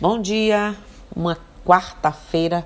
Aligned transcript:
Bom 0.00 0.22
dia, 0.22 0.76
uma 1.14 1.36
quarta-feira 1.66 2.64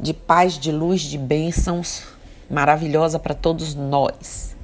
de 0.00 0.12
paz, 0.12 0.58
de 0.58 0.72
luz, 0.72 1.02
de 1.02 1.16
bênçãos, 1.16 2.02
maravilhosa 2.50 3.16
para 3.16 3.32
todos 3.32 3.76
nós. 3.76 4.56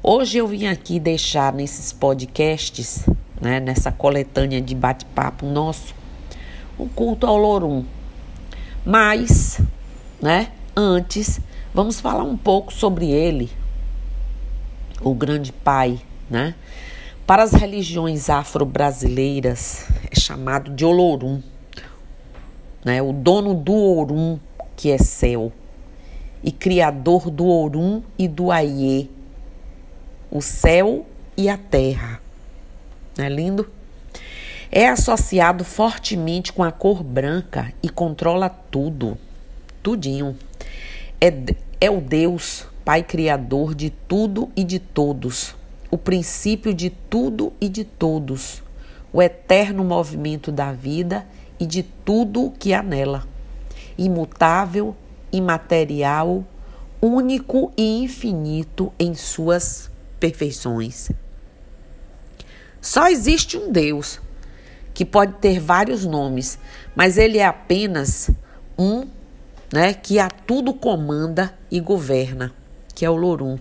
Hoje 0.00 0.38
eu 0.38 0.46
vim 0.46 0.68
aqui 0.68 1.00
deixar 1.00 1.52
nesses 1.52 1.92
podcasts, 1.92 3.08
né, 3.40 3.58
nessa 3.58 3.90
coletânea 3.90 4.60
de 4.60 4.72
bate-papo 4.72 5.46
nosso, 5.46 5.96
o 6.78 6.88
culto 6.88 7.26
ao 7.26 7.36
Lorum. 7.36 7.84
Mas, 8.86 9.60
né, 10.22 10.52
antes, 10.76 11.40
vamos 11.74 11.98
falar 11.98 12.22
um 12.22 12.36
pouco 12.36 12.72
sobre 12.72 13.10
ele, 13.10 13.50
o 15.00 15.12
grande 15.12 15.50
pai, 15.50 15.98
né? 16.30 16.54
Para 17.30 17.44
as 17.44 17.52
religiões 17.52 18.28
afro-brasileiras, 18.28 19.86
é 20.10 20.18
chamado 20.18 20.68
de 20.74 20.84
Olorum, 20.84 21.40
né? 22.84 23.00
o 23.00 23.12
dono 23.12 23.54
do 23.54 23.72
Orum, 23.72 24.36
que 24.74 24.90
é 24.90 24.98
céu, 24.98 25.52
e 26.42 26.50
criador 26.50 27.30
do 27.30 27.46
Orum 27.46 28.02
e 28.18 28.26
do 28.26 28.50
Aie, 28.50 29.08
o 30.28 30.42
céu 30.42 31.06
e 31.36 31.48
a 31.48 31.56
terra. 31.56 32.20
Não 33.16 33.24
é 33.24 33.28
lindo? 33.28 33.70
É 34.68 34.88
associado 34.88 35.62
fortemente 35.62 36.52
com 36.52 36.64
a 36.64 36.72
cor 36.72 37.04
branca 37.04 37.72
e 37.80 37.88
controla 37.88 38.48
tudo, 38.48 39.16
tudinho. 39.84 40.36
É, 41.20 41.32
é 41.80 41.88
o 41.88 42.00
Deus, 42.00 42.66
Pai 42.84 43.04
Criador 43.04 43.72
de 43.72 43.88
tudo 43.88 44.50
e 44.56 44.64
de 44.64 44.80
todos 44.80 45.59
o 45.90 45.98
princípio 45.98 46.72
de 46.72 46.90
tudo 46.90 47.52
e 47.60 47.68
de 47.68 47.84
todos, 47.84 48.62
o 49.12 49.20
eterno 49.20 49.84
movimento 49.84 50.52
da 50.52 50.72
vida 50.72 51.26
e 51.58 51.66
de 51.66 51.82
tudo 51.82 52.44
o 52.46 52.50
que 52.50 52.72
há 52.72 52.82
nela, 52.82 53.26
imutável, 53.98 54.94
imaterial, 55.32 56.44
único 57.02 57.72
e 57.76 58.02
infinito 58.02 58.92
em 58.98 59.14
suas 59.14 59.90
perfeições. 60.18 61.10
Só 62.80 63.08
existe 63.08 63.56
um 63.56 63.72
Deus, 63.72 64.20
que 64.94 65.04
pode 65.04 65.34
ter 65.34 65.58
vários 65.58 66.06
nomes, 66.06 66.58
mas 66.94 67.18
ele 67.18 67.38
é 67.38 67.44
apenas 67.44 68.30
um, 68.78 69.06
né, 69.72 69.92
que 69.92 70.18
a 70.18 70.28
tudo 70.28 70.72
comanda 70.72 71.54
e 71.70 71.80
governa, 71.80 72.52
que 72.94 73.04
é 73.04 73.10
o 73.10 73.16
Lorum. 73.16 73.58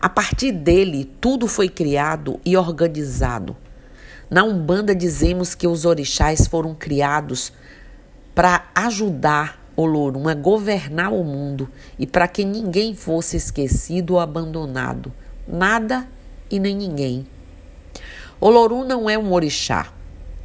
A 0.00 0.08
partir 0.08 0.52
dele, 0.52 1.10
tudo 1.20 1.48
foi 1.48 1.68
criado 1.68 2.40
e 2.44 2.56
organizado. 2.56 3.56
Na 4.30 4.44
Umbanda, 4.44 4.94
dizemos 4.94 5.54
que 5.54 5.66
os 5.66 5.84
orixás 5.84 6.46
foram 6.46 6.74
criados 6.74 7.52
para 8.34 8.68
ajudar 8.74 9.58
o 9.74 9.84
Lorum 9.84 10.28
a 10.28 10.34
governar 10.34 11.12
o 11.12 11.24
mundo 11.24 11.68
e 11.98 12.06
para 12.06 12.28
que 12.28 12.44
ninguém 12.44 12.94
fosse 12.94 13.36
esquecido 13.36 14.14
ou 14.14 14.20
abandonado. 14.20 15.12
Nada 15.46 16.06
e 16.50 16.60
nem 16.60 16.76
ninguém. 16.76 17.26
O 18.40 18.50
Lorum 18.50 18.84
não 18.84 19.10
é 19.10 19.18
um 19.18 19.32
orixá 19.32 19.92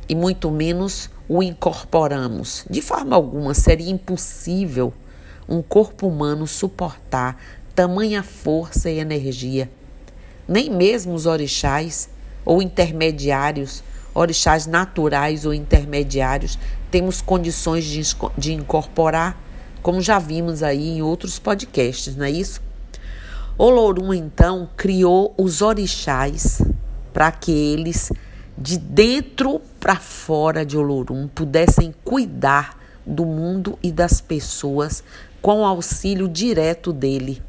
e 0.10 0.16
muito 0.16 0.50
menos 0.50 1.12
o 1.30 1.44
incorporamos. 1.44 2.66
De 2.70 2.82
forma 2.82 3.16
alguma 3.16 3.54
seria 3.54 3.92
impossível 3.92 4.94
um 5.48 5.62
corpo 5.62 6.08
humano 6.08 6.48
suportar 6.48 7.38
tamanha 7.76 8.22
força 8.22 8.90
e 8.90 9.00
energia. 9.00 9.70
Nem 10.48 10.70
mesmo 10.70 11.14
os 11.14 11.26
orixás 11.26 12.10
ou 12.46 12.62
intermediários, 12.62 13.84
orixás 14.14 14.68
naturais 14.68 15.46
ou 15.46 15.54
intermediários, 15.54 16.60
temos 16.92 17.22
condições 17.22 17.86
de, 17.86 18.02
de 18.38 18.54
incorporar, 18.54 19.42
como 19.82 20.02
já 20.02 20.20
vimos 20.20 20.62
aí 20.62 20.98
em 20.98 21.02
outros 21.02 21.40
podcasts, 21.40 22.16
não 22.16 22.26
é 22.26 22.32
isso? 22.32 22.62
Olorum, 23.58 24.14
então, 24.14 24.70
criou 24.78 25.34
os 25.38 25.62
orixás 25.62 26.62
para 27.12 27.32
que 27.32 27.52
eles, 27.52 28.12
de 28.58 28.78
dentro 28.78 29.62
para 29.80 29.96
fora 29.96 30.66
de 30.66 30.78
Olorum, 30.78 31.28
pudessem 31.28 31.94
cuidar 32.04 32.80
do 33.06 33.26
mundo 33.26 33.78
e 33.82 33.92
das 33.92 34.22
pessoas 34.22 35.04
com 35.42 35.62
o 35.62 35.66
auxílio 35.66 36.28
direto 36.28 36.94
dele 36.94 37.42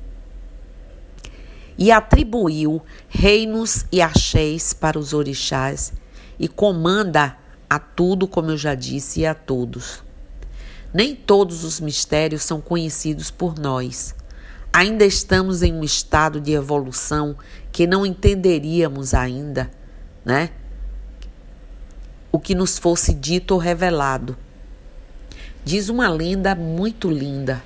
e 1.76 1.90
atribuiu 1.90 2.82
reinos 3.08 3.84
e 3.90 4.00
axés 4.00 4.72
para 4.72 4.98
os 4.98 5.12
orixás 5.12 5.92
e 6.38 6.48
comanda 6.48 7.36
a 7.68 7.78
tudo, 7.78 8.28
como 8.28 8.50
eu 8.50 8.56
já 8.56 8.74
disse, 8.74 9.20
e 9.20 9.26
a 9.26 9.34
todos. 9.34 10.02
Nem 10.92 11.14
todos 11.14 11.64
os 11.64 11.80
mistérios 11.80 12.42
são 12.42 12.60
conhecidos 12.60 13.30
por 13.30 13.58
nós. 13.58 14.14
Ainda 14.72 15.04
estamos 15.04 15.62
em 15.62 15.72
um 15.72 15.82
estado 15.82 16.40
de 16.40 16.52
evolução 16.52 17.36
que 17.72 17.86
não 17.86 18.06
entenderíamos 18.06 19.14
ainda, 19.14 19.70
né? 20.24 20.50
O 22.30 22.38
que 22.38 22.54
nos 22.54 22.78
fosse 22.78 23.12
dito 23.12 23.52
ou 23.52 23.58
revelado. 23.58 24.36
Diz 25.64 25.88
uma 25.88 26.08
lenda 26.08 26.54
muito 26.54 27.10
linda. 27.10 27.62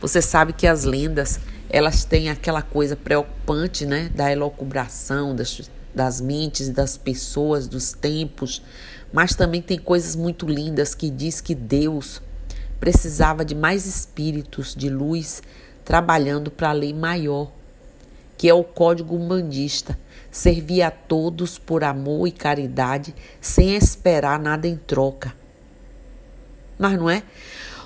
Você 0.00 0.22
sabe 0.22 0.52
que 0.52 0.66
as 0.66 0.84
lendas 0.84 1.40
elas 1.72 2.04
têm 2.04 2.28
aquela 2.28 2.60
coisa 2.60 2.94
preocupante, 2.94 3.86
né, 3.86 4.10
da 4.14 4.30
elocubração 4.30 5.34
das, 5.34 5.70
das 5.94 6.20
mentes 6.20 6.68
das 6.68 6.98
pessoas, 6.98 7.66
dos 7.66 7.94
tempos, 7.94 8.62
mas 9.10 9.34
também 9.34 9.62
tem 9.62 9.78
coisas 9.78 10.14
muito 10.14 10.46
lindas 10.46 10.94
que 10.94 11.08
diz 11.08 11.40
que 11.40 11.54
Deus 11.54 12.20
precisava 12.78 13.42
de 13.42 13.54
mais 13.54 13.86
espíritos 13.86 14.74
de 14.74 14.90
luz 14.90 15.42
trabalhando 15.82 16.50
para 16.50 16.68
a 16.68 16.74
lei 16.74 16.92
maior, 16.92 17.50
que 18.36 18.48
é 18.48 18.54
o 18.54 18.62
código 18.62 19.16
humanista, 19.16 19.98
servir 20.30 20.82
a 20.82 20.90
todos 20.90 21.58
por 21.58 21.84
amor 21.84 22.26
e 22.26 22.32
caridade, 22.32 23.14
sem 23.40 23.74
esperar 23.74 24.38
nada 24.38 24.68
em 24.68 24.76
troca. 24.76 25.34
Mas 26.78 26.98
não 26.98 27.08
é? 27.08 27.22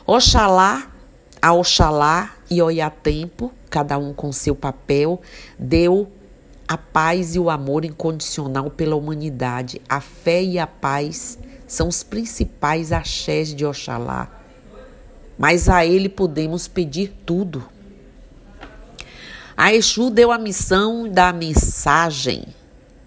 Oxalá, 0.07 0.91
a 1.41 1.53
Oxalá 1.53 2.36
e 2.51 2.62
Oiatempo 2.62 3.53
cada 3.77 3.99
um 3.99 4.15
com 4.15 4.33
seu 4.33 4.55
papel, 4.55 5.21
deu 5.59 6.11
a 6.67 6.79
paz 6.79 7.34
e 7.34 7.39
o 7.39 7.51
amor 7.51 7.84
incondicional 7.84 8.71
pela 8.71 8.97
humanidade. 8.97 9.83
A 9.87 10.01
fé 10.01 10.43
e 10.43 10.59
a 10.59 10.67
paz 10.67 11.39
são 11.67 11.89
os 11.89 12.03
principais 12.03 12.91
axés 12.91 13.55
de 13.55 13.67
Oxalá. 13.67 14.31
Mas 15.39 15.69
a 15.69 15.84
ele 15.84 16.09
podemos 16.09 16.67
pedir 16.67 17.15
tudo. 17.27 17.69
A 19.55 19.75
Exu 19.75 20.11
deu 20.11 20.33
a 20.33 20.39
missão 20.39 21.07
da 21.07 21.33
mensagem. 21.33 22.45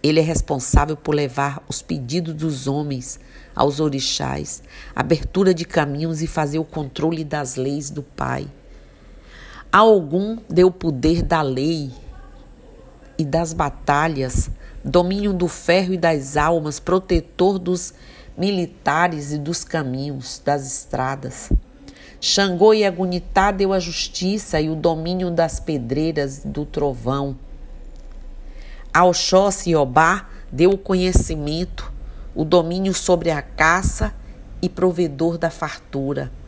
Ele 0.03 0.19
é 0.19 0.23
responsável 0.23 0.95
por 0.95 1.15
levar 1.15 1.63
os 1.67 1.81
pedidos 1.81 2.35
dos 2.35 2.67
homens 2.67 3.19
aos 3.55 3.79
orixás, 3.79 4.61
abertura 4.95 5.53
de 5.53 5.65
caminhos 5.65 6.21
e 6.21 6.27
fazer 6.27 6.59
o 6.59 6.63
controle 6.63 7.23
das 7.23 7.55
leis 7.55 7.89
do 7.89 8.03
Pai. 8.03 8.47
A 9.71 9.77
algum 9.77 10.35
deu 10.49 10.71
poder 10.71 11.21
da 11.21 11.43
lei 11.43 11.91
e 13.19 13.23
das 13.23 13.53
batalhas, 13.53 14.49
domínio 14.83 15.31
do 15.31 15.47
ferro 15.47 15.93
e 15.93 15.97
das 15.97 16.35
almas, 16.35 16.79
protetor 16.79 17.59
dos 17.59 17.93
militares 18.35 19.31
e 19.31 19.37
dos 19.37 19.63
caminhos, 19.63 20.41
das 20.43 20.65
estradas. 20.65 21.51
Xangô 22.19 22.73
e 22.73 22.83
Agunitá 22.83 23.51
deu 23.51 23.71
a 23.71 23.79
justiça 23.79 24.59
e 24.59 24.71
o 24.71 24.75
domínio 24.75 25.29
das 25.29 25.59
pedreiras 25.59 26.41
do 26.43 26.65
trovão. 26.65 27.37
A 28.91 29.05
Oxóssi 29.05 29.69
e 29.69 29.75
Obá 29.75 30.29
deu 30.51 30.71
o 30.71 30.77
conhecimento, 30.79 31.93
o 32.33 32.43
domínio 32.43 32.95
sobre 32.95 33.29
a 33.29 33.39
caça 33.43 34.15
e 34.63 34.67
provedor 34.67 35.37
da 35.37 35.51
fartura. 35.51 36.38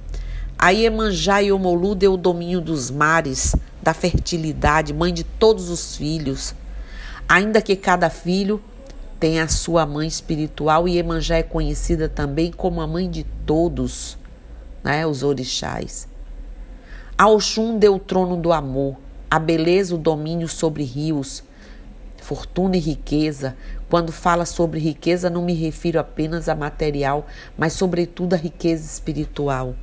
A 0.64 0.70
Iemanjá 0.70 1.42
e 1.42 1.52
Omolu 1.52 1.96
deu 1.96 2.14
o 2.14 2.18
domínio 2.18 2.62
dos 2.62 2.92
mares, 2.92 3.56
da 3.82 3.96
fertilidade, 3.96 4.94
mãe 4.94 5.12
de 5.12 5.24
todos 5.24 5.72
os 5.72 5.98
filhos. 5.98 6.54
Ainda 7.28 7.64
que 7.64 7.76
cada 7.76 8.12
filho 8.12 8.62
tenha 9.20 9.46
a 9.46 9.48
sua 9.48 9.88
mãe 9.88 10.08
espiritual, 10.08 10.88
Iemanjá 10.88 11.38
é 11.38 11.42
conhecida 11.42 12.08
também 12.08 12.52
como 12.52 12.80
a 12.80 12.86
mãe 12.86 13.10
de 13.10 13.24
todos, 13.44 14.20
né, 14.84 15.04
os 15.08 15.24
orixás. 15.24 16.08
A 17.18 17.28
Oxum 17.28 17.80
deu 17.80 17.96
o 17.96 18.00
trono 18.00 18.38
do 18.38 18.54
amor, 18.54 18.98
a 19.32 19.40
beleza, 19.40 19.96
o 19.96 19.98
domínio 19.98 20.48
sobre 20.48 20.84
rios, 20.84 21.44
fortuna 22.18 22.78
e 22.78 22.80
riqueza. 22.80 23.58
Quando 23.90 24.12
fala 24.12 24.46
sobre 24.46 24.80
riqueza, 24.80 25.28
não 25.28 25.42
me 25.42 25.56
refiro 25.56 26.00
apenas 26.00 26.48
a 26.48 26.54
material, 26.54 27.26
mas 27.58 27.74
sobretudo 27.74 28.36
a 28.36 28.38
riqueza 28.38 28.86
espiritual. 28.86 29.74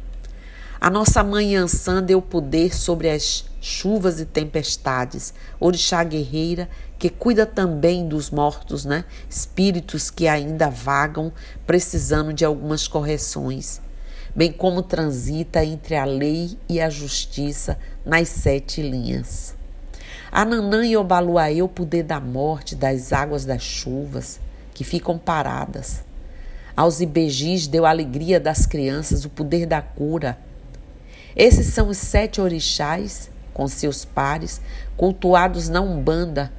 A 0.80 0.88
nossa 0.88 1.25
mãe 1.25 1.56
Ansan 1.56 2.04
deu 2.04 2.22
poder 2.22 2.72
sobre 2.72 3.10
as 3.10 3.44
chuvas 3.60 4.20
e 4.20 4.25
tempestades. 4.25 5.34
Orixá 5.58 6.04
guerreira 6.04 6.69
que 6.96 7.10
cuida 7.10 7.44
também 7.44 8.06
dos 8.06 8.30
mortos, 8.30 8.84
né? 8.84 9.04
Espíritos 9.28 10.08
que 10.08 10.28
ainda 10.28 10.70
vagam, 10.70 11.32
precisando 11.66 12.32
de 12.32 12.44
algumas 12.44 12.86
correções, 12.86 13.80
bem 14.36 14.52
como 14.52 14.80
transita 14.80 15.64
entre 15.64 15.96
a 15.96 16.04
lei 16.04 16.56
e 16.69 16.81
a 16.81 16.88
justiça 16.88 17.76
nas 18.06 18.28
sete 18.28 18.81
linhas. 18.81 19.56
A 20.31 20.44
Nanã 20.44 20.86
e 20.86 20.96
Obaluaê 20.96 21.60
o 21.60 21.69
poder 21.69 22.04
da 22.04 22.20
morte, 22.20 22.76
das 22.76 23.12
águas 23.12 23.44
das 23.44 23.62
chuvas, 23.62 24.38
que 24.72 24.84
ficam 24.84 25.19
paradas. 25.19 26.04
Aos 26.76 27.00
ibejis 27.00 27.66
deu 27.66 27.84
a 27.84 27.90
alegria 27.90 28.38
das 28.38 28.64
crianças, 28.64 29.24
o 29.24 29.28
poder 29.28 29.66
da 29.66 29.82
cura, 29.82 30.38
esses 31.38 31.67
são 31.67 31.88
os 31.88 31.99
sete 31.99 32.40
orixás, 32.40 33.31
com 33.55 33.69
seus 33.69 34.05
pares, 34.05 34.61
cultuados 34.96 35.69
na 35.69 35.81
Umbanda, 35.81 36.52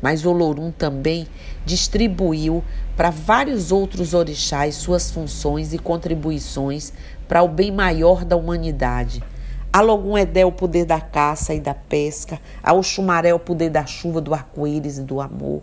mas 0.00 0.24
Olorum 0.24 0.70
também 0.70 1.28
distribuiu 1.66 2.64
para 2.96 3.10
vários 3.10 3.70
outros 3.70 4.14
orixás 4.14 4.74
suas 4.76 5.10
funções 5.10 5.74
e 5.74 5.78
contribuições 5.78 6.94
para 7.28 7.42
o 7.42 7.48
bem 7.48 7.70
maior 7.70 8.24
da 8.24 8.36
humanidade. 8.36 9.22
A 9.70 9.82
Logum 9.82 10.16
Edé 10.16 10.46
o 10.46 10.52
poder 10.52 10.86
da 10.86 10.98
caça 10.98 11.52
e 11.52 11.60
da 11.60 11.74
pesca, 11.74 12.40
a 12.62 12.72
Oxumaré 12.72 13.34
o 13.34 13.38
poder 13.38 13.68
da 13.68 13.84
chuva, 13.84 14.22
do 14.22 14.32
arco-íris 14.32 14.96
e 14.96 15.02
do 15.02 15.20
amor. 15.20 15.62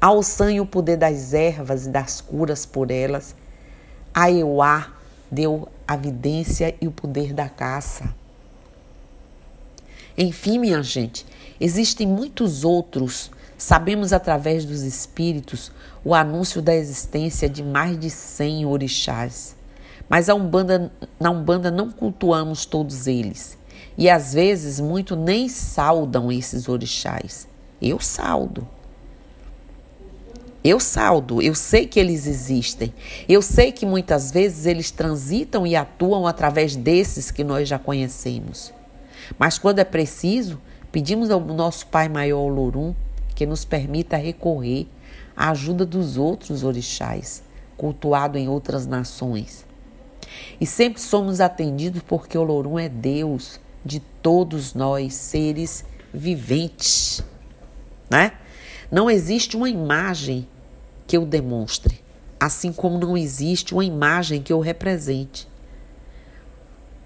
A 0.00 0.10
Ossan 0.10 0.62
o 0.62 0.66
poder 0.66 0.96
das 0.96 1.34
ervas 1.34 1.84
e 1.84 1.90
das 1.90 2.22
curas 2.22 2.64
por 2.64 2.90
elas. 2.90 3.34
A 4.14 4.30
Euá 4.30 4.88
deu 5.30 5.68
a 5.86 5.96
vidência 5.96 6.74
e 6.80 6.88
o 6.88 6.92
poder 6.92 7.32
da 7.32 7.48
caça. 7.48 8.14
Enfim, 10.18 10.58
minha 10.58 10.82
gente, 10.82 11.26
existem 11.60 12.06
muitos 12.06 12.64
outros. 12.64 13.30
Sabemos 13.58 14.12
através 14.12 14.64
dos 14.64 14.82
espíritos 14.82 15.70
o 16.04 16.14
anúncio 16.14 16.60
da 16.60 16.74
existência 16.74 17.48
de 17.48 17.62
mais 17.62 17.98
de 17.98 18.10
100 18.10 18.66
orixás. 18.66 19.56
Mas 20.08 20.28
a 20.28 20.34
Umbanda, 20.34 20.92
na 21.18 21.30
Umbanda 21.30 21.70
não 21.70 21.90
cultuamos 21.90 22.64
todos 22.64 23.06
eles. 23.06 23.58
E 23.98 24.08
às 24.08 24.34
vezes 24.34 24.78
muito 24.78 25.16
nem 25.16 25.48
saudam 25.48 26.30
esses 26.30 26.68
orixás. 26.68 27.48
Eu 27.80 27.98
saldo. 27.98 28.66
Eu 30.68 30.80
saldo, 30.80 31.40
eu 31.40 31.54
sei 31.54 31.86
que 31.86 32.00
eles 32.00 32.26
existem. 32.26 32.92
Eu 33.28 33.40
sei 33.40 33.70
que 33.70 33.86
muitas 33.86 34.32
vezes 34.32 34.66
eles 34.66 34.90
transitam 34.90 35.64
e 35.64 35.76
atuam 35.76 36.26
através 36.26 36.74
desses 36.74 37.30
que 37.30 37.44
nós 37.44 37.68
já 37.68 37.78
conhecemos. 37.78 38.74
Mas 39.38 39.60
quando 39.60 39.78
é 39.78 39.84
preciso, 39.84 40.60
pedimos 40.90 41.30
ao 41.30 41.38
nosso 41.38 41.86
Pai 41.86 42.08
Maior 42.08 42.40
Olorum 42.40 42.96
que 43.32 43.46
nos 43.46 43.64
permita 43.64 44.16
recorrer 44.16 44.88
à 45.36 45.50
ajuda 45.50 45.86
dos 45.86 46.16
outros 46.16 46.64
orixás, 46.64 47.44
cultuado 47.76 48.36
em 48.36 48.48
outras 48.48 48.88
nações. 48.88 49.64
E 50.60 50.66
sempre 50.66 51.00
somos 51.00 51.40
atendidos 51.40 52.02
porque 52.02 52.36
Olorum 52.36 52.76
é 52.76 52.88
Deus 52.88 53.60
de 53.84 54.00
todos 54.00 54.74
nós, 54.74 55.14
seres 55.14 55.84
viventes, 56.12 57.22
né? 58.10 58.32
Não 58.90 59.08
existe 59.08 59.56
uma 59.56 59.70
imagem 59.70 60.48
que 61.06 61.16
eu 61.16 61.24
demonstre, 61.24 62.00
assim 62.38 62.72
como 62.72 62.98
não 62.98 63.16
existe 63.16 63.72
uma 63.72 63.84
imagem 63.84 64.42
que 64.42 64.52
eu 64.52 64.60
represente. 64.60 65.48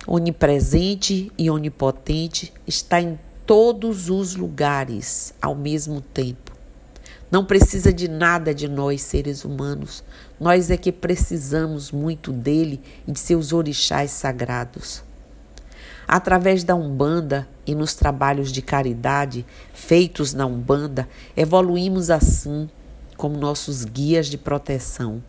Onipresente 0.07 1.31
e 1.37 1.51
onipotente 1.51 2.53
está 2.67 3.01
em 3.01 3.19
todos 3.47 4.09
os 4.09 4.35
lugares 4.35 5.35
ao 5.41 5.55
mesmo 5.55 6.01
tempo. 6.01 6.51
Não 7.31 7.45
precisa 7.45 7.93
de 7.93 8.09
nada 8.09 8.53
de 8.53 8.67
nós, 8.67 9.03
seres 9.03 9.45
humanos. 9.45 10.03
Nós 10.39 10.71
é 10.71 10.77
que 10.77 10.91
precisamos 10.91 11.93
muito 11.93 12.33
dele 12.33 12.81
e 13.07 13.13
de 13.13 13.19
seus 13.21 13.53
orixás 13.53 14.11
sagrados. 14.11 15.05
Através 16.09 16.65
da 16.65 16.75
Umbanda 16.75 17.49
e 17.65 17.73
nos 17.73 17.95
trabalhos 17.95 18.51
de 18.51 18.63
caridade 18.63 19.47
feitos 19.73 20.35
na 20.35 20.45
Umbanda, 20.45 21.09
evoluímos 21.37 22.11
assim 22.11 22.69
como 23.21 23.37
nossos 23.37 23.85
guias 23.85 24.29
de 24.29 24.39
proteção. 24.39 25.23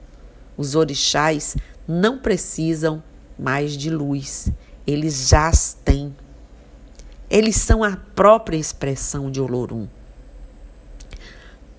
Os 0.55 0.75
orixás 0.75 1.57
não 1.85 2.17
precisam 2.17 3.03
mais 3.37 3.73
de 3.73 3.89
luz, 3.89 4.49
eles 4.87 5.27
já 5.27 5.49
as 5.49 5.73
têm. 5.73 6.15
Eles 7.29 7.57
são 7.57 7.83
a 7.83 7.97
própria 8.15 8.55
expressão 8.55 9.29
de 9.29 9.41
Olorum. 9.41 9.89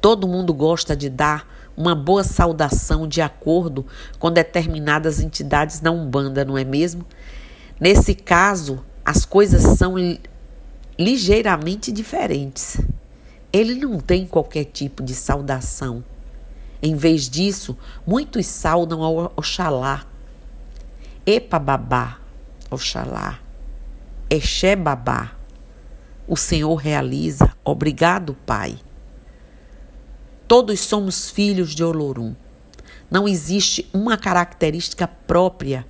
Todo 0.03 0.29
mundo 0.29 0.53
gosta 0.53 0.95
de 0.95 1.09
dar 1.09 1.49
uma 1.75 1.95
boa 1.95 2.23
saudação 2.23 3.09
de 3.09 3.23
acordo 3.23 3.87
com 4.19 4.31
determinadas 4.31 5.19
entidades 5.19 5.81
na 5.81 5.91
Umbanda, 5.91 6.45
não 6.45 6.59
é 6.59 6.65
mesmo? 6.65 7.07
Nesse 7.81 8.15
caso, 8.15 8.85
as 9.03 9.25
coisas 9.25 9.79
são 9.79 9.95
ligeiramente 10.99 11.91
diferentes. 11.91 12.77
Ele 13.53 13.75
não 13.75 14.01
tem 14.01 14.27
qualquer 14.27 14.65
tipo 14.65 15.03
de 15.03 15.15
saudação. 15.15 16.03
Em 16.83 16.97
vez 16.97 17.29
disso, 17.29 17.77
muitos 18.07 18.47
saudam 18.47 19.03
ao 19.03 19.33
Oxalá. 19.37 20.07
Epa 21.25 21.59
babá, 21.59 22.19
Oxalá. 22.71 23.39
Exé 24.29 24.75
babá. 24.75 25.33
O 26.27 26.37
Senhor 26.37 26.75
realiza. 26.77 27.53
Obrigado, 27.65 28.35
Pai. 28.47 28.79
Todos 30.49 30.81
somos 30.81 31.31
filhos 31.31 31.75
de 31.75 31.85
Olorum. 31.85 32.35
Não 33.11 33.29
existe 33.29 33.89
uma 33.93 34.17
característica 34.17 35.07
própria. 35.07 35.87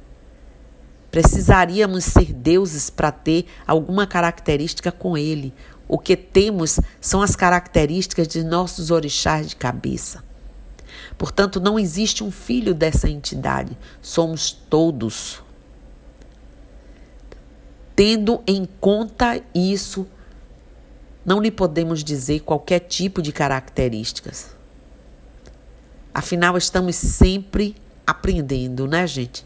Precisaríamos 1.10 2.04
ser 2.04 2.32
deuses 2.32 2.90
para 2.90 3.12
ter 3.12 3.46
alguma 3.66 4.06
característica 4.06 4.90
com 4.90 5.16
ele, 5.16 5.54
o 5.92 5.98
que 5.98 6.16
temos 6.16 6.80
são 7.02 7.20
as 7.20 7.36
características 7.36 8.26
de 8.26 8.42
nossos 8.42 8.90
orixás 8.90 9.48
de 9.48 9.56
cabeça. 9.56 10.24
Portanto, 11.18 11.60
não 11.60 11.78
existe 11.78 12.24
um 12.24 12.30
filho 12.30 12.74
dessa 12.74 13.10
entidade, 13.10 13.76
somos 14.00 14.50
todos. 14.52 15.42
Tendo 17.94 18.42
em 18.46 18.66
conta 18.80 19.42
isso, 19.54 20.06
não 21.26 21.42
lhe 21.42 21.50
podemos 21.50 22.02
dizer 22.02 22.40
qualquer 22.40 22.80
tipo 22.80 23.20
de 23.20 23.30
características. 23.30 24.56
Afinal, 26.14 26.56
estamos 26.56 26.96
sempre 26.96 27.76
aprendendo, 28.06 28.86
né, 28.86 29.06
gente? 29.06 29.44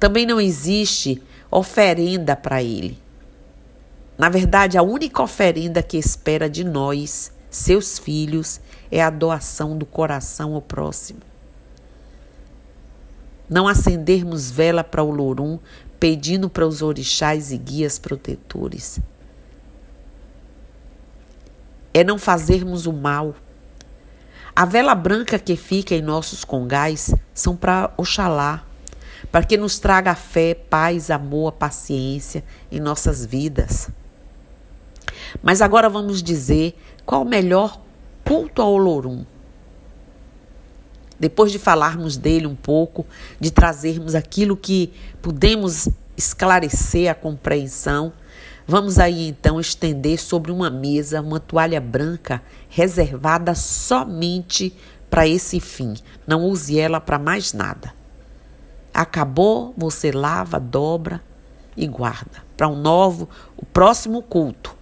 Também 0.00 0.24
não 0.24 0.40
existe 0.40 1.22
oferenda 1.50 2.34
para 2.34 2.62
ele. 2.62 2.98
Na 4.18 4.30
verdade, 4.30 4.78
a 4.78 4.82
única 4.82 5.22
oferenda 5.22 5.82
que 5.82 5.98
espera 5.98 6.48
de 6.48 6.64
nós, 6.64 7.30
seus 7.50 7.98
filhos, 7.98 8.60
é 8.90 9.02
a 9.02 9.10
doação 9.10 9.76
do 9.76 9.84
coração 9.84 10.54
ao 10.54 10.62
próximo. 10.62 11.20
Não 13.48 13.68
acendermos 13.68 14.50
vela 14.50 14.82
para 14.82 15.02
o 15.02 15.10
Lorum, 15.10 15.58
pedindo 16.00 16.48
para 16.48 16.66
os 16.66 16.82
orixás 16.82 17.52
e 17.52 17.58
guias 17.58 17.98
protetores. 17.98 18.98
É 21.92 22.02
não 22.02 22.18
fazermos 22.18 22.86
o 22.86 22.92
mal. 22.92 23.34
A 24.54 24.64
vela 24.64 24.94
branca 24.94 25.38
que 25.38 25.56
fica 25.56 25.94
em 25.94 26.02
nossos 26.02 26.42
congais 26.42 27.14
são 27.34 27.54
para 27.54 27.92
Oxalá, 27.96 28.64
para 29.30 29.44
que 29.44 29.56
nos 29.56 29.78
traga 29.78 30.14
fé, 30.14 30.54
paz, 30.54 31.10
amor, 31.10 31.52
paciência 31.52 32.42
em 32.72 32.80
nossas 32.80 33.24
vidas. 33.24 33.90
Mas 35.42 35.60
agora 35.62 35.88
vamos 35.88 36.22
dizer 36.22 36.74
qual 37.04 37.22
o 37.22 37.28
melhor 37.28 37.80
culto 38.24 38.60
ao 38.60 38.72
Olorum. 38.72 39.24
Depois 41.18 41.50
de 41.50 41.58
falarmos 41.58 42.16
dele 42.16 42.46
um 42.46 42.54
pouco, 42.54 43.06
de 43.40 43.50
trazermos 43.50 44.14
aquilo 44.14 44.56
que 44.56 44.92
pudemos 45.22 45.88
esclarecer 46.16 47.10
a 47.10 47.14
compreensão, 47.14 48.12
vamos 48.66 48.98
aí 48.98 49.28
então 49.28 49.58
estender 49.58 50.18
sobre 50.20 50.52
uma 50.52 50.68
mesa 50.68 51.20
uma 51.20 51.40
toalha 51.40 51.80
branca 51.80 52.42
reservada 52.68 53.54
somente 53.54 54.76
para 55.08 55.26
esse 55.26 55.58
fim. 55.60 55.94
Não 56.26 56.44
use 56.44 56.78
ela 56.78 57.00
para 57.00 57.18
mais 57.18 57.52
nada. 57.52 57.94
Acabou, 58.92 59.72
você 59.76 60.10
lava, 60.10 60.58
dobra 60.58 61.22
e 61.76 61.86
guarda 61.86 62.46
para 62.56 62.68
um 62.68 62.76
novo, 62.76 63.28
o 63.56 63.64
próximo 63.64 64.22
culto. 64.22 64.75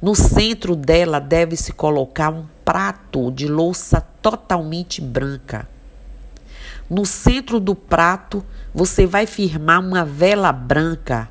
No 0.00 0.14
centro 0.14 0.76
dela 0.76 1.20
deve-se 1.20 1.72
colocar 1.72 2.30
um 2.30 2.44
prato 2.64 3.30
de 3.30 3.46
louça 3.46 4.00
totalmente 4.22 5.00
branca. 5.00 5.68
No 6.88 7.06
centro 7.06 7.58
do 7.58 7.74
prato, 7.74 8.44
você 8.74 9.06
vai 9.06 9.26
firmar 9.26 9.80
uma 9.80 10.04
vela 10.04 10.52
branca. 10.52 11.28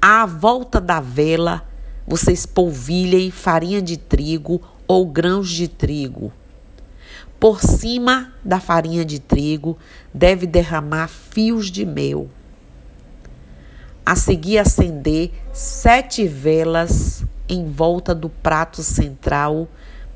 À 0.00 0.26
volta 0.26 0.80
da 0.80 1.00
vela, 1.00 1.66
vocês 2.06 2.46
polvilhem 2.46 3.30
farinha 3.30 3.80
de 3.80 3.96
trigo 3.96 4.60
ou 4.86 5.06
grãos 5.06 5.48
de 5.50 5.68
trigo. 5.68 6.32
Por 7.40 7.60
cima 7.60 8.32
da 8.42 8.60
farinha 8.60 9.04
de 9.04 9.18
trigo, 9.18 9.76
deve 10.12 10.46
derramar 10.46 11.08
fios 11.08 11.70
de 11.70 11.84
mel. 11.84 12.28
A 14.06 14.16
seguir, 14.16 14.58
acender 14.58 15.30
sete 15.52 16.26
velas 16.28 17.24
em 17.48 17.66
volta 17.66 18.14
do 18.14 18.28
prato 18.28 18.82
central, 18.82 19.68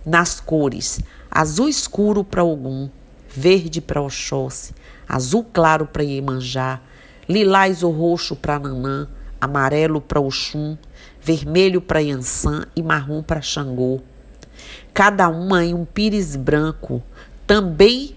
nas 0.04 0.40
cores 0.40 1.00
azul 1.30 1.68
escuro 1.68 2.24
para 2.24 2.42
Ogum, 2.42 2.88
verde 3.28 3.80
para 3.80 4.02
Oxóssi, 4.02 4.74
azul 5.08 5.46
claro 5.52 5.86
para 5.86 6.02
Iemanjá, 6.02 6.80
lilás 7.28 7.82
ou 7.82 7.92
roxo 7.92 8.34
para 8.34 8.58
Nanã, 8.58 9.06
amarelo 9.40 10.00
para 10.00 10.20
Oxum, 10.20 10.76
vermelho 11.20 11.80
para 11.80 12.00
Yansan 12.00 12.66
e 12.74 12.82
marrom 12.82 13.22
para 13.22 13.42
Xangô. 13.42 14.00
Cada 14.92 15.28
uma 15.28 15.64
em 15.64 15.74
um 15.74 15.84
pires 15.84 16.34
branco, 16.34 17.02
também 17.46 18.16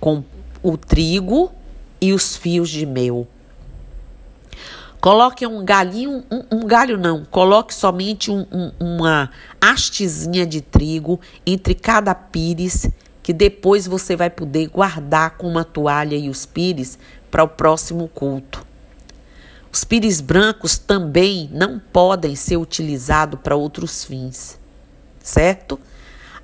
com 0.00 0.24
o 0.62 0.76
trigo 0.76 1.52
e 2.00 2.12
os 2.12 2.36
fios 2.36 2.70
de 2.70 2.86
mel. 2.86 3.26
Coloque 5.06 5.46
um 5.46 5.64
galinho, 5.64 6.24
um, 6.28 6.42
um 6.50 6.66
galho 6.66 6.98
não, 6.98 7.24
coloque 7.24 7.72
somente 7.72 8.28
um, 8.28 8.44
um, 8.50 8.72
uma 8.80 9.30
hastezinha 9.60 10.44
de 10.44 10.60
trigo 10.60 11.20
entre 11.46 11.76
cada 11.76 12.12
pires, 12.12 12.88
que 13.22 13.32
depois 13.32 13.86
você 13.86 14.16
vai 14.16 14.28
poder 14.28 14.66
guardar 14.66 15.36
com 15.36 15.46
uma 15.46 15.64
toalha 15.64 16.16
e 16.16 16.28
os 16.28 16.44
pires 16.44 16.98
para 17.30 17.44
o 17.44 17.48
próximo 17.48 18.08
culto. 18.08 18.66
Os 19.70 19.84
pires 19.84 20.20
brancos 20.20 20.76
também 20.76 21.48
não 21.52 21.78
podem 21.78 22.34
ser 22.34 22.56
utilizados 22.56 23.38
para 23.40 23.54
outros 23.54 24.02
fins, 24.02 24.58
certo? 25.20 25.78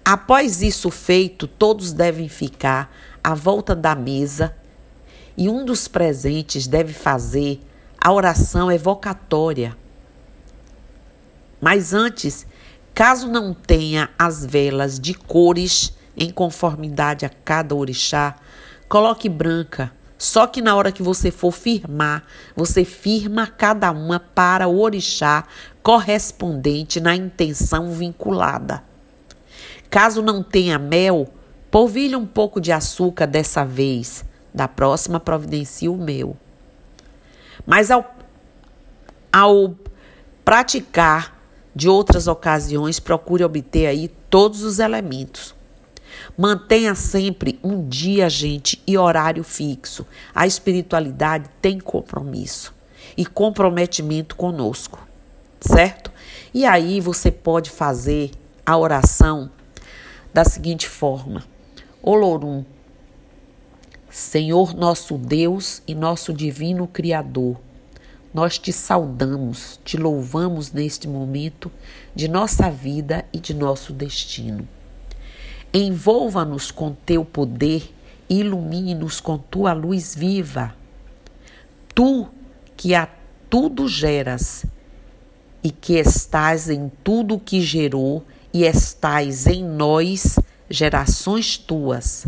Após 0.05 0.63
isso 0.63 0.89
feito, 0.89 1.49
todos 1.49 1.93
devem 1.93 2.29
ficar 2.29 2.95
à 3.25 3.35
volta 3.35 3.75
da 3.75 3.97
mesa 3.97 4.55
e 5.37 5.49
um 5.49 5.65
dos 5.65 5.89
presentes 5.89 6.69
deve 6.69 6.93
fazer 6.93 7.61
a 8.03 8.13
oração 8.13 8.73
evocatória. 8.73 9.77
Mas 11.61 11.95
antes, 11.95 12.47
caso 12.93 13.29
não 13.29 13.55
tenha 13.55 14.11
as 14.19 14.45
velas 14.45 14.99
de 14.99 15.15
cores 15.15 15.93
em 16.17 16.31
conformidade 16.31 17.25
a 17.25 17.31
cada 17.31 17.75
orixá, 17.75 18.35
coloque 18.89 19.29
branca 19.29 19.93
só 20.23 20.47
que 20.47 20.63
na 20.63 20.77
hora 20.77 20.93
que 20.93 21.03
você 21.03 21.33
for 21.33 21.51
firmar, 21.51 22.23
você 22.55 22.85
firma 22.85 23.45
cada 23.45 23.91
uma 23.91 24.21
para 24.21 24.69
o 24.69 24.79
orixá 24.79 25.43
correspondente 25.83 27.01
na 27.01 27.17
intenção 27.17 27.91
vinculada. 27.91 28.85
Caso 29.91 30.23
não 30.23 30.41
tenha 30.41 30.79
mel, 30.79 31.27
polvilhe 31.73 32.15
um 32.15 32.25
pouco 32.25 32.61
de 32.61 32.71
açúcar 32.71 33.27
dessa 33.27 33.65
vez. 33.65 34.25
Da 34.55 34.69
próxima, 34.69 35.19
providencie 35.19 35.89
o 35.89 35.97
meu. 35.97 36.37
Mas 37.67 37.91
ao, 37.91 38.15
ao 39.33 39.75
praticar 40.45 41.41
de 41.75 41.89
outras 41.89 42.27
ocasiões, 42.27 43.01
procure 43.01 43.45
obter 43.45 43.87
aí 43.87 44.09
todos 44.29 44.63
os 44.63 44.79
elementos. 44.79 45.55
Mantenha 46.37 46.95
sempre 46.95 47.59
um 47.63 47.89
dia, 47.89 48.29
gente, 48.29 48.83
e 48.87 48.99
horário 48.99 49.43
fixo. 49.43 50.07
A 50.35 50.47
espiritualidade 50.47 51.49
tem 51.61 51.81
compromisso 51.81 52.75
e 53.17 53.25
comprometimento 53.25 54.37
conosco, 54.37 54.99
certo? 55.61 56.11
E 56.53 56.65
aí 56.65 57.01
você 57.01 57.31
pode 57.31 57.71
fazer 57.71 58.31
a 58.65 58.77
oração 58.77 59.51
da 60.33 60.45
seguinte 60.45 60.89
forma: 60.89 61.45
Olorum, 62.03 62.65
Senhor 64.13 64.75
nosso 64.75 65.17
Deus 65.17 65.83
e 65.89 65.95
nosso 65.95 66.35
divino 66.35 66.87
Criador, 66.87 67.59
nós 68.35 68.59
te 68.59 68.71
saudamos, 68.71 69.81
te 69.87 69.97
louvamos 69.97 70.71
neste 70.71 71.09
momento 71.09 71.73
de 72.15 72.29
nossa 72.29 72.71
vida 72.71 73.25
e 73.33 73.39
de 73.39 73.55
nosso 73.55 73.91
destino. 73.91 74.69
Envolva-nos 75.73 76.71
com 76.71 76.93
teu 76.93 77.25
poder 77.25 77.91
e 78.29 78.41
ilumine-nos 78.41 79.19
com 79.19 79.39
tua 79.39 79.73
luz 79.73 80.15
viva. 80.15 80.75
Tu 81.95 82.29
que 82.77 82.95
a 82.95 83.09
tudo 83.49 83.89
geras 83.89 84.67
e 85.65 85.71
que 85.71 85.95
estás 85.95 86.69
em 86.69 86.93
tudo 87.03 87.41
que 87.41 87.63
gerou 87.63 88.23
e 88.53 88.65
estás 88.65 89.47
em 89.47 89.65
nós, 89.65 90.39
gerações 90.69 91.57
tuas. 91.57 92.27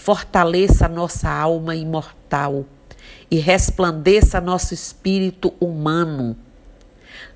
Fortaleça 0.00 0.88
nossa 0.88 1.28
alma 1.28 1.76
imortal 1.76 2.64
e 3.30 3.36
resplandeça 3.36 4.40
nosso 4.40 4.72
espírito 4.72 5.52
humano, 5.60 6.34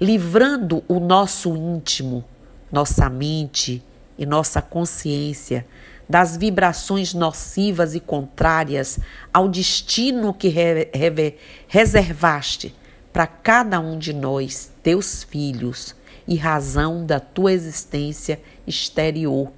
livrando 0.01 0.83
o 0.89 0.99
nosso 0.99 1.55
íntimo, 1.55 2.25
nossa 2.73 3.11
mente, 3.11 3.83
e 4.17 4.25
nossa 4.25 4.63
consciência 4.63 5.67
das 6.09 6.39
vibrações 6.39 7.13
nocivas 7.13 7.95
e 7.95 8.01
contrárias 8.01 8.99
ao 9.31 9.47
destino 9.47 10.33
que 10.33 10.49
re 10.49 10.89
re 10.95 11.37
reservaste 11.69 12.75
para 13.13 13.27
cada 13.27 13.79
um 13.79 13.99
de 13.99 14.15
nós, 14.15 14.73
teus 14.83 15.23
filhos, 15.23 15.95
e 16.27 16.35
razão 16.37 17.05
da 17.05 17.21
tua 17.21 17.53
existência 17.53 18.41
exterior. 18.67 19.53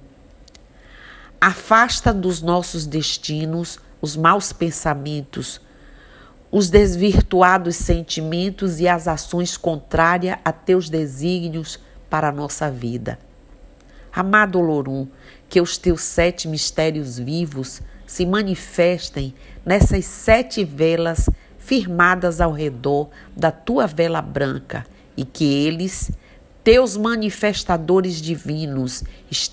Afasta 1.39 2.13
dos 2.13 2.41
nossos 2.41 2.85
destinos 2.85 3.79
os 4.01 4.15
maus 4.15 4.51
pensamentos, 4.51 5.61
os 6.51 6.69
desvirtuados 6.69 7.75
sentimentos 7.75 8.79
e 8.79 8.87
as 8.87 9.07
ações 9.07 9.57
contrárias 9.57 10.39
a 10.43 10.51
teus 10.51 10.89
desígnios 10.89 11.79
para 12.09 12.29
a 12.29 12.31
nossa 12.31 12.71
vida. 12.71 13.19
Amado 14.11 14.59
Olorum, 14.59 15.07
que 15.47 15.61
os 15.61 15.77
teus 15.77 16.01
sete 16.01 16.47
mistérios 16.47 17.19
vivos 17.19 17.81
se 18.07 18.25
manifestem 18.25 19.33
nessas 19.65 20.05
sete 20.05 20.63
velas 20.63 21.29
firmadas 21.59 22.41
ao 22.41 22.51
redor 22.51 23.09
da 23.35 23.51
tua 23.51 23.85
vela 23.85 24.21
branca 24.21 24.85
e 25.15 25.25
que 25.25 25.43
eles, 25.43 26.11
teus 26.67 26.97
manifestadores 26.97 28.21
divinos 28.21 29.01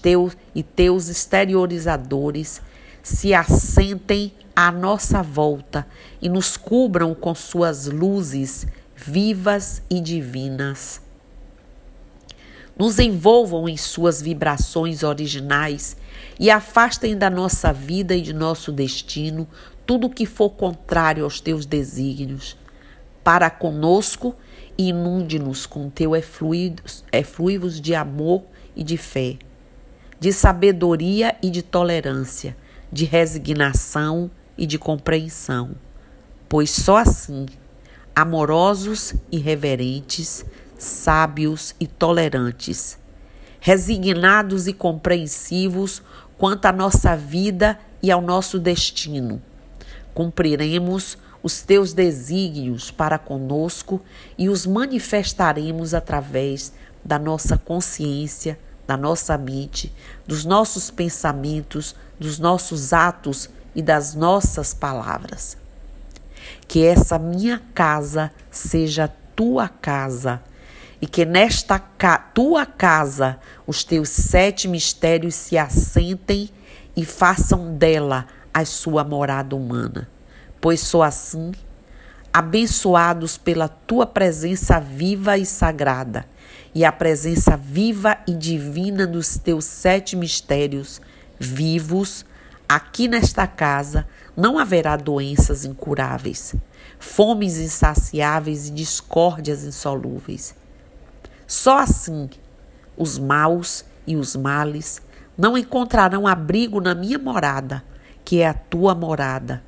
teus, 0.02 0.36
e 0.52 0.64
teus 0.64 1.06
exteriorizadores, 1.06 2.60
se 3.04 3.32
assentem 3.32 4.32
à 4.56 4.72
nossa 4.72 5.22
volta 5.22 5.86
e 6.20 6.28
nos 6.28 6.56
cubram 6.56 7.14
com 7.14 7.32
suas 7.32 7.86
luzes 7.86 8.66
vivas 8.96 9.80
e 9.88 10.00
divinas 10.00 11.00
nos 12.76 12.98
envolvam 12.98 13.68
em 13.68 13.76
suas 13.76 14.20
vibrações 14.20 15.04
originais 15.04 15.96
e 16.40 16.50
afastem 16.50 17.16
da 17.16 17.30
nossa 17.30 17.72
vida 17.72 18.16
e 18.16 18.20
de 18.20 18.32
nosso 18.32 18.72
destino 18.72 19.46
tudo 19.86 20.10
que 20.10 20.26
for 20.26 20.50
contrário 20.50 21.22
aos 21.22 21.40
teus 21.40 21.64
desígnios. 21.64 22.56
Para 23.22 23.48
conosco 23.48 24.34
inunde-nos 24.76 25.66
com 25.66 25.88
teu 25.88 26.12
efluivos 26.16 27.80
de 27.80 27.94
amor 27.94 28.44
e 28.74 28.82
de 28.82 28.96
fé, 28.96 29.36
de 30.18 30.32
sabedoria 30.32 31.36
e 31.42 31.50
de 31.50 31.62
tolerância, 31.62 32.56
de 32.90 33.04
resignação 33.04 34.30
e 34.56 34.66
de 34.66 34.78
compreensão, 34.78 35.74
pois 36.48 36.70
só 36.70 36.98
assim, 36.98 37.46
amorosos 38.14 39.14
e 39.30 39.38
reverentes, 39.38 40.44
sábios 40.78 41.74
e 41.80 41.86
tolerantes, 41.86 42.98
resignados 43.60 44.66
e 44.66 44.72
compreensivos 44.72 46.02
quanto 46.38 46.66
à 46.66 46.72
nossa 46.72 47.16
vida 47.16 47.78
e 48.02 48.10
ao 48.10 48.20
nosso 48.20 48.58
destino. 48.58 49.42
Cumpriremos 50.12 51.18
os 51.44 51.60
teus 51.60 51.92
desígnios 51.92 52.90
para 52.90 53.18
conosco 53.18 54.00
e 54.38 54.48
os 54.48 54.64
manifestaremos 54.64 55.92
através 55.92 56.72
da 57.04 57.18
nossa 57.18 57.58
consciência, 57.58 58.58
da 58.86 58.96
nossa 58.96 59.36
mente, 59.36 59.94
dos 60.26 60.46
nossos 60.46 60.90
pensamentos, 60.90 61.94
dos 62.18 62.38
nossos 62.38 62.94
atos 62.94 63.50
e 63.74 63.82
das 63.82 64.14
nossas 64.14 64.72
palavras. 64.72 65.58
Que 66.66 66.86
essa 66.86 67.18
minha 67.18 67.60
casa 67.74 68.32
seja 68.50 69.12
tua 69.36 69.68
casa 69.68 70.42
e 70.98 71.06
que 71.06 71.26
nesta 71.26 71.78
ca 71.78 72.16
tua 72.16 72.64
casa 72.64 73.38
os 73.66 73.84
teus 73.84 74.08
sete 74.08 74.66
mistérios 74.66 75.34
se 75.34 75.58
assentem 75.58 76.48
e 76.96 77.04
façam 77.04 77.76
dela 77.76 78.26
a 78.52 78.64
sua 78.64 79.04
morada 79.04 79.54
humana, 79.54 80.08
pois 80.64 80.80
só 80.80 81.02
assim, 81.02 81.52
abençoados 82.32 83.36
pela 83.36 83.68
tua 83.68 84.06
presença 84.06 84.80
viva 84.80 85.36
e 85.36 85.44
sagrada, 85.44 86.24
e 86.74 86.86
a 86.86 86.90
presença 86.90 87.54
viva 87.54 88.16
e 88.26 88.32
divina 88.32 89.06
dos 89.06 89.36
teus 89.36 89.66
sete 89.66 90.16
mistérios 90.16 91.02
vivos, 91.38 92.24
aqui 92.66 93.08
nesta 93.08 93.46
casa 93.46 94.06
não 94.34 94.58
haverá 94.58 94.96
doenças 94.96 95.66
incuráveis, 95.66 96.54
fomes 96.98 97.58
insaciáveis 97.58 98.68
e 98.68 98.70
discórdias 98.70 99.64
insolúveis. 99.64 100.54
Só 101.46 101.78
assim 101.78 102.30
os 102.96 103.18
maus 103.18 103.84
e 104.06 104.16
os 104.16 104.34
males 104.34 105.02
não 105.36 105.58
encontrarão 105.58 106.26
abrigo 106.26 106.80
na 106.80 106.94
minha 106.94 107.18
morada, 107.18 107.84
que 108.24 108.40
é 108.40 108.48
a 108.48 108.54
tua 108.54 108.94
morada, 108.94 109.62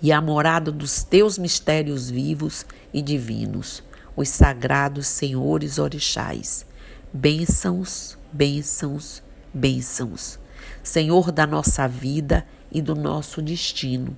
e 0.00 0.12
a 0.12 0.20
morada 0.20 0.70
dos 0.70 1.02
teus 1.02 1.38
mistérios 1.38 2.10
vivos 2.10 2.66
e 2.92 3.00
divinos, 3.00 3.82
os 4.14 4.28
sagrados 4.28 5.06
senhores 5.06 5.78
orixás. 5.78 6.66
Bênçãos, 7.12 8.18
bênçãos, 8.32 9.22
bênçãos. 9.52 10.38
Senhor 10.82 11.32
da 11.32 11.46
nossa 11.46 11.86
vida 11.86 12.46
e 12.70 12.82
do 12.82 12.94
nosso 12.94 13.40
destino. 13.40 14.16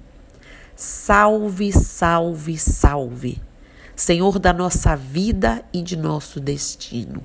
Salve, 0.75 1.73
salve, 1.73 2.59
salve. 2.59 3.41
Senhor 3.95 4.39
da 4.39 4.53
nossa 4.53 4.97
vida 4.97 5.65
e 5.73 5.83
de 5.83 5.97
nosso 5.97 6.41
destino. 6.41 7.23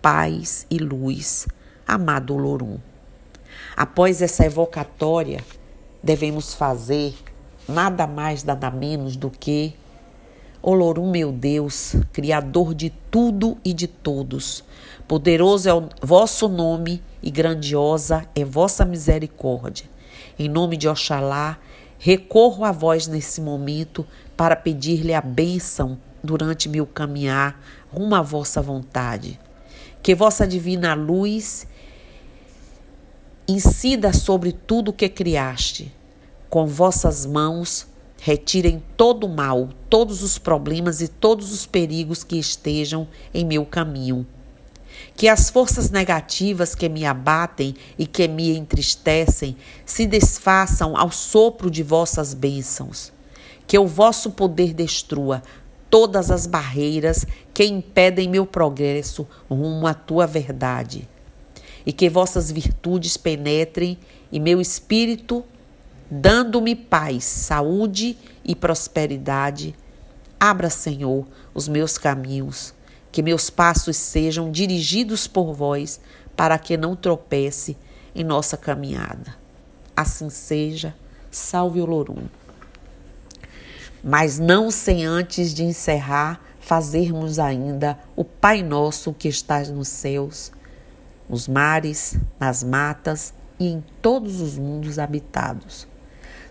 Paz 0.00 0.66
e 0.70 0.78
luz 0.78 1.46
amado 1.86 2.36
Lorum. 2.36 2.78
Após 3.76 4.22
essa 4.22 4.44
evocatória, 4.44 5.44
devemos 6.02 6.54
fazer 6.54 7.14
nada 7.68 8.06
mais, 8.06 8.44
nada 8.44 8.70
menos 8.70 9.16
do 9.16 9.30
que 9.30 9.74
Olorum, 10.62 11.10
meu 11.10 11.32
Deus, 11.32 11.96
Criador 12.12 12.72
de 12.72 12.90
tudo 13.10 13.58
e 13.64 13.72
de 13.72 13.88
todos, 13.88 14.62
poderoso 15.08 15.68
é 15.68 15.74
o 15.74 15.88
vosso 16.00 16.48
nome 16.48 17.02
e 17.20 17.32
grandiosa 17.32 18.24
é 18.34 18.44
vossa 18.44 18.84
misericórdia. 18.84 19.86
Em 20.38 20.48
nome 20.48 20.76
de 20.76 20.88
Oxalá, 20.88 21.58
recorro 21.98 22.64
a 22.64 22.70
vós 22.70 23.08
nesse 23.08 23.40
momento 23.40 24.06
para 24.36 24.54
pedir-lhe 24.54 25.12
a 25.12 25.20
bênção 25.20 25.98
durante 26.22 26.68
meu 26.68 26.86
caminhar 26.86 27.60
rumo 27.92 28.14
à 28.14 28.22
vossa 28.22 28.62
vontade. 28.62 29.40
Que 30.00 30.14
vossa 30.14 30.46
divina 30.46 30.94
luz 30.94 31.66
incida 33.48 34.12
sobre 34.12 34.52
tudo 34.52 34.90
o 34.90 34.92
que 34.92 35.08
criaste. 35.08 35.92
Com 36.52 36.66
vossas 36.66 37.24
mãos, 37.24 37.86
retirem 38.20 38.82
todo 38.94 39.24
o 39.24 39.34
mal, 39.34 39.70
todos 39.88 40.22
os 40.22 40.36
problemas 40.36 41.00
e 41.00 41.08
todos 41.08 41.50
os 41.50 41.64
perigos 41.64 42.22
que 42.22 42.36
estejam 42.36 43.08
em 43.32 43.42
meu 43.42 43.64
caminho. 43.64 44.26
Que 45.16 45.28
as 45.28 45.48
forças 45.48 45.88
negativas 45.88 46.74
que 46.74 46.90
me 46.90 47.06
abatem 47.06 47.74
e 47.98 48.06
que 48.06 48.28
me 48.28 48.54
entristecem 48.54 49.56
se 49.86 50.04
desfaçam 50.04 50.94
ao 50.94 51.10
sopro 51.10 51.70
de 51.70 51.82
vossas 51.82 52.34
bênçãos. 52.34 53.10
Que 53.66 53.78
o 53.78 53.86
vosso 53.86 54.32
poder 54.32 54.74
destrua 54.74 55.42
todas 55.88 56.30
as 56.30 56.46
barreiras 56.46 57.24
que 57.54 57.64
impedem 57.64 58.28
meu 58.28 58.44
progresso 58.44 59.26
rumo 59.48 59.86
à 59.86 59.94
tua 59.94 60.26
verdade 60.26 61.08
e 61.86 61.94
que 61.94 62.10
vossas 62.10 62.52
virtudes 62.52 63.16
penetrem 63.16 63.98
em 64.30 64.38
meu 64.38 64.60
espírito, 64.60 65.42
dando-me 66.14 66.76
paz, 66.76 67.24
saúde 67.24 68.18
e 68.44 68.54
prosperidade. 68.54 69.74
Abra, 70.38 70.68
Senhor, 70.68 71.26
os 71.54 71.66
meus 71.66 71.96
caminhos, 71.96 72.74
que 73.10 73.22
meus 73.22 73.48
passos 73.48 73.96
sejam 73.96 74.50
dirigidos 74.52 75.26
por 75.26 75.54
vós, 75.54 75.98
para 76.36 76.58
que 76.58 76.76
não 76.76 76.94
tropece 76.94 77.78
em 78.14 78.22
nossa 78.22 78.58
caminhada. 78.58 79.34
Assim 79.96 80.28
seja, 80.28 80.94
salve 81.30 81.80
o 81.80 81.86
Lorum. 81.86 82.26
Mas 84.04 84.38
não 84.38 84.70
sem 84.70 85.06
antes 85.06 85.54
de 85.54 85.64
encerrar, 85.64 86.40
fazermos 86.60 87.38
ainda 87.38 87.98
o 88.14 88.22
Pai 88.22 88.62
Nosso 88.62 89.14
que 89.14 89.28
estás 89.28 89.70
nos 89.70 89.88
céus 89.88 90.52
nos 91.32 91.48
mares, 91.48 92.18
nas 92.38 92.62
matas 92.62 93.32
e 93.58 93.66
em 93.66 93.82
todos 94.02 94.42
os 94.42 94.58
mundos 94.58 94.98
habitados. 94.98 95.88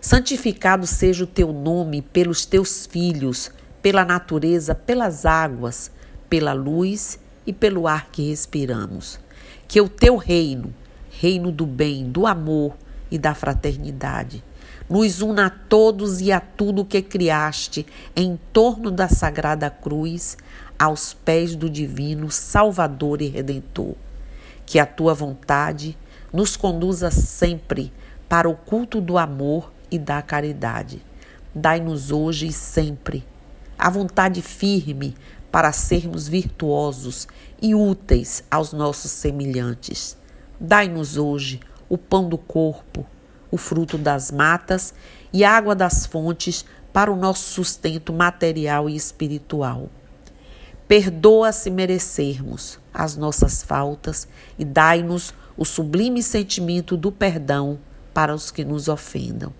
Santificado 0.02 0.84
seja 0.84 1.22
o 1.22 1.28
teu 1.28 1.52
nome 1.52 2.02
pelos 2.02 2.44
teus 2.44 2.84
filhos, 2.84 3.52
pela 3.80 4.04
natureza, 4.04 4.74
pelas 4.74 5.24
águas, 5.24 5.92
pela 6.28 6.52
luz 6.52 7.20
e 7.46 7.52
pelo 7.52 7.86
ar 7.86 8.08
que 8.10 8.28
respiramos. 8.28 9.20
Que 9.68 9.80
o 9.80 9.88
teu 9.88 10.16
reino, 10.16 10.74
reino 11.08 11.52
do 11.52 11.64
bem, 11.64 12.10
do 12.10 12.26
amor 12.26 12.76
e 13.12 13.16
da 13.16 13.32
fraternidade, 13.32 14.42
nos 14.90 15.22
una 15.22 15.46
a 15.46 15.50
todos 15.50 16.20
e 16.20 16.32
a 16.32 16.40
tudo 16.40 16.84
que 16.84 17.00
criaste 17.00 17.86
em 18.16 18.38
torno 18.52 18.90
da 18.90 19.08
sagrada 19.08 19.70
cruz, 19.70 20.36
aos 20.76 21.14
pés 21.14 21.54
do 21.54 21.70
divino 21.70 22.28
Salvador 22.28 23.22
e 23.22 23.28
Redentor 23.28 23.94
que 24.66 24.78
a 24.78 24.86
tua 24.86 25.14
vontade 25.14 25.96
nos 26.32 26.56
conduza 26.56 27.10
sempre 27.10 27.92
para 28.28 28.48
o 28.48 28.56
culto 28.56 29.00
do 29.00 29.18
amor 29.18 29.70
e 29.92 29.98
da 29.98 30.22
caridade. 30.22 31.04
Dai-nos 31.54 32.10
hoje 32.10 32.46
e 32.46 32.52
sempre 32.52 33.24
a 33.78 33.90
vontade 33.90 34.40
firme 34.40 35.14
para 35.50 35.72
sermos 35.72 36.28
virtuosos 36.28 37.28
e 37.60 37.74
úteis 37.74 38.42
aos 38.50 38.72
nossos 38.72 39.10
semelhantes. 39.10 40.16
Dai-nos 40.58 41.16
hoje 41.16 41.60
o 41.88 41.98
pão 41.98 42.28
do 42.28 42.38
corpo, 42.38 43.04
o 43.50 43.56
fruto 43.56 43.98
das 43.98 44.30
matas 44.30 44.94
e 45.32 45.44
a 45.44 45.50
água 45.50 45.74
das 45.74 46.06
fontes 46.06 46.64
para 46.92 47.12
o 47.12 47.16
nosso 47.16 47.50
sustento 47.50 48.12
material 48.12 48.88
e 48.88 48.96
espiritual. 48.96 49.90
Perdoa 50.88 51.52
se 51.52 51.70
merecermos 51.70 52.78
as 52.94 53.16
nossas 53.16 53.62
faltas 53.62 54.28
e 54.58 54.64
dai-nos 54.64 55.34
o 55.56 55.64
sublime 55.64 56.22
sentimento 56.22 56.96
do 56.96 57.10
perdão 57.10 57.78
para 58.14 58.34
os 58.34 58.50
que 58.50 58.64
nos 58.64 58.88
ofendam. 58.88 59.52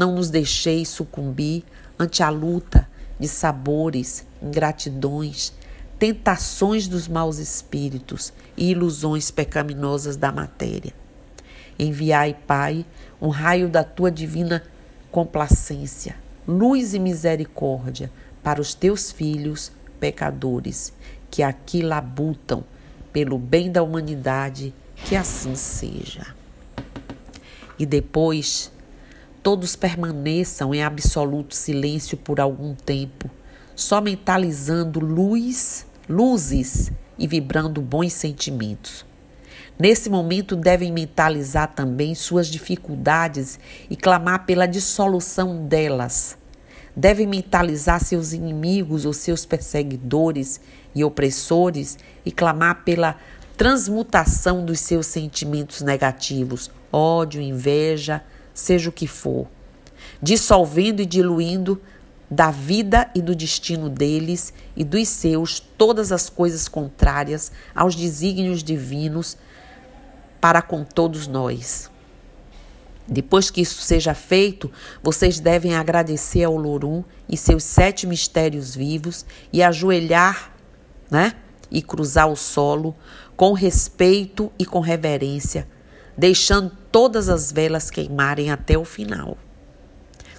Não 0.00 0.12
nos 0.12 0.30
deixeis 0.30 0.88
sucumbir 0.88 1.62
ante 1.98 2.22
a 2.22 2.30
luta 2.30 2.88
de 3.18 3.28
sabores, 3.28 4.24
ingratidões, 4.42 5.52
tentações 5.98 6.88
dos 6.88 7.06
maus 7.06 7.36
espíritos 7.36 8.32
e 8.56 8.70
ilusões 8.70 9.30
pecaminosas 9.30 10.16
da 10.16 10.32
matéria. 10.32 10.94
Enviai, 11.78 12.34
Pai, 12.46 12.86
um 13.20 13.28
raio 13.28 13.68
da 13.68 13.84
tua 13.84 14.10
divina 14.10 14.62
complacência, 15.10 16.16
luz 16.48 16.94
e 16.94 16.98
misericórdia 16.98 18.10
para 18.42 18.58
os 18.58 18.72
teus 18.72 19.12
filhos 19.12 19.70
pecadores 20.00 20.94
que 21.30 21.42
aqui 21.42 21.82
labutam 21.82 22.64
pelo 23.12 23.36
bem 23.38 23.70
da 23.70 23.82
humanidade, 23.82 24.72
que 25.04 25.14
assim 25.14 25.54
seja. 25.54 26.34
E 27.78 27.84
depois, 27.84 28.72
todos 29.42 29.76
permaneçam 29.76 30.74
em 30.74 30.82
absoluto 30.82 31.54
silêncio 31.54 32.16
por 32.16 32.40
algum 32.40 32.74
tempo, 32.74 33.30
só 33.74 34.00
mentalizando 34.00 35.00
luz, 35.00 35.86
luzes 36.08 36.90
e 37.18 37.26
vibrando 37.26 37.80
bons 37.80 38.12
sentimentos. 38.12 39.04
Nesse 39.78 40.10
momento, 40.10 40.54
devem 40.54 40.92
mentalizar 40.92 41.74
também 41.74 42.14
suas 42.14 42.48
dificuldades 42.48 43.58
e 43.88 43.96
clamar 43.96 44.44
pela 44.44 44.66
dissolução 44.66 45.66
delas 45.66 46.38
devem 46.94 47.26
mentalizar 47.26 48.02
seus 48.02 48.32
inimigos 48.32 49.04
ou 49.04 49.12
seus 49.12 49.44
perseguidores 49.44 50.60
e 50.94 51.04
opressores 51.04 51.98
e 52.24 52.32
clamar 52.32 52.84
pela 52.84 53.16
transmutação 53.56 54.64
dos 54.64 54.80
seus 54.80 55.06
sentimentos 55.06 55.82
negativos, 55.82 56.70
ódio, 56.92 57.40
inveja, 57.40 58.22
seja 58.54 58.90
o 58.90 58.92
que 58.92 59.06
for, 59.06 59.46
dissolvendo 60.22 61.00
e 61.00 61.06
diluindo 61.06 61.80
da 62.30 62.50
vida 62.50 63.10
e 63.14 63.20
do 63.20 63.34
destino 63.34 63.88
deles 63.88 64.52
e 64.76 64.84
dos 64.84 65.08
seus 65.08 65.58
todas 65.58 66.12
as 66.12 66.30
coisas 66.30 66.68
contrárias 66.68 67.50
aos 67.74 67.96
desígnios 67.96 68.62
divinos 68.62 69.36
para 70.40 70.62
com 70.62 70.84
todos 70.84 71.26
nós. 71.26 71.90
Depois 73.06 73.50
que 73.50 73.60
isso 73.60 73.82
seja 73.82 74.14
feito, 74.14 74.70
vocês 75.02 75.40
devem 75.40 75.74
agradecer 75.74 76.44
ao 76.44 76.56
Lorum 76.56 77.02
e 77.28 77.36
seus 77.36 77.64
sete 77.64 78.06
mistérios 78.06 78.76
vivos 78.76 79.26
e 79.52 79.64
ajoelhar, 79.64 80.52
né? 81.10 81.34
E 81.68 81.82
cruzar 81.82 82.28
o 82.28 82.36
solo 82.36 82.94
com 83.36 83.52
respeito 83.52 84.52
e 84.56 84.64
com 84.64 84.78
reverência, 84.78 85.66
deixando 86.20 86.70
todas 86.92 87.30
as 87.30 87.50
velas 87.50 87.90
queimarem 87.90 88.50
até 88.50 88.76
o 88.76 88.84
final. 88.84 89.38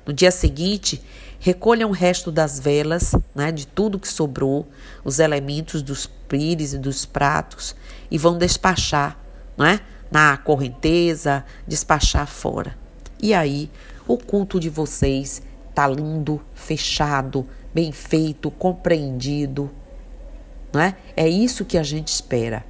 No 0.05 0.13
dia 0.13 0.29
seguinte, 0.29 1.01
recolham 1.39 1.89
o 1.89 1.91
resto 1.91 2.31
das 2.31 2.59
velas, 2.59 3.15
né, 3.33 3.51
de 3.51 3.65
tudo 3.65 3.97
que 3.97 4.07
sobrou, 4.07 4.67
os 5.03 5.17
elementos 5.17 5.81
dos 5.81 6.05
pires 6.05 6.73
e 6.73 6.77
dos 6.77 7.03
pratos, 7.03 7.75
e 8.11 8.17
vão 8.19 8.37
despachar, 8.37 9.17
né, 9.57 9.79
na 10.11 10.37
correnteza, 10.37 11.43
despachar 11.67 12.27
fora. 12.27 12.77
E 13.19 13.33
aí, 13.33 13.67
o 14.07 14.19
culto 14.19 14.59
de 14.59 14.69
vocês 14.69 15.41
tá 15.73 15.87
lindo, 15.87 16.39
fechado, 16.53 17.47
bem 17.73 17.91
feito, 17.91 18.51
compreendido, 18.51 19.71
né? 20.71 20.95
É 21.17 21.27
isso 21.27 21.65
que 21.65 21.77
a 21.77 21.83
gente 21.83 22.09
espera. 22.09 22.63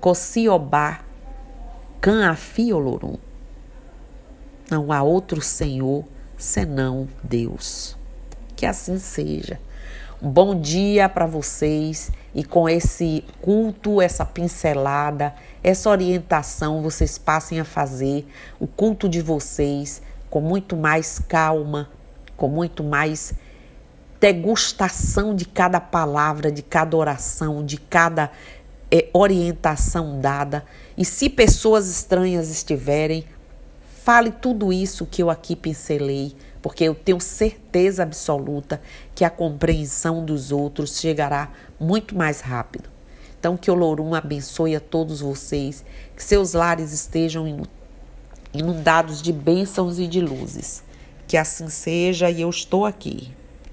Cociobá, 0.00 1.00
Canafi 2.02 2.72
Olorum. 2.72 3.14
Não 4.68 4.90
há 4.90 5.04
outro 5.04 5.40
Senhor 5.40 6.04
senão 6.36 7.08
Deus. 7.22 7.96
Que 8.56 8.66
assim 8.66 8.98
seja. 8.98 9.60
Um 10.20 10.28
bom 10.28 10.60
dia 10.60 11.08
para 11.08 11.26
vocês 11.26 12.10
e 12.34 12.42
com 12.42 12.68
esse 12.68 13.24
culto, 13.40 14.02
essa 14.02 14.26
pincelada, 14.26 15.32
essa 15.62 15.88
orientação, 15.88 16.82
vocês 16.82 17.18
passem 17.18 17.60
a 17.60 17.64
fazer 17.64 18.26
o 18.58 18.66
culto 18.66 19.08
de 19.08 19.22
vocês 19.22 20.02
com 20.28 20.40
muito 20.40 20.76
mais 20.76 21.20
calma, 21.20 21.88
com 22.36 22.48
muito 22.48 22.82
mais 22.82 23.32
degustação 24.18 25.36
de 25.36 25.44
cada 25.44 25.80
palavra, 25.80 26.50
de 26.50 26.62
cada 26.62 26.96
oração, 26.96 27.64
de 27.64 27.76
cada 27.76 28.28
é, 28.92 29.08
orientação 29.14 30.20
dada. 30.20 30.64
E 30.98 31.04
se 31.04 31.30
pessoas 31.30 31.88
estranhas 31.88 32.50
estiverem, 32.50 33.24
fale 34.04 34.30
tudo 34.30 34.70
isso 34.70 35.06
que 35.06 35.22
eu 35.22 35.30
aqui 35.30 35.56
pincelei, 35.56 36.36
porque 36.60 36.84
eu 36.84 36.94
tenho 36.94 37.20
certeza 37.20 38.02
absoluta 38.02 38.82
que 39.14 39.24
a 39.24 39.30
compreensão 39.30 40.22
dos 40.22 40.52
outros 40.52 41.00
chegará 41.00 41.50
muito 41.80 42.14
mais 42.14 42.42
rápido. 42.42 42.90
Então, 43.40 43.56
que 43.56 43.70
o 43.70 43.74
Lorum 43.74 44.14
abençoe 44.14 44.76
a 44.76 44.80
todos 44.80 45.20
vocês, 45.20 45.84
que 46.14 46.22
seus 46.22 46.52
lares 46.52 46.92
estejam 46.92 47.62
inundados 48.54 49.20
de 49.20 49.32
bênçãos 49.32 49.98
e 49.98 50.06
de 50.06 50.20
luzes. 50.20 50.84
Que 51.26 51.36
assim 51.36 51.68
seja 51.68 52.30
e 52.30 52.42
eu 52.42 52.50
estou 52.50 52.84
aqui. 52.84 53.32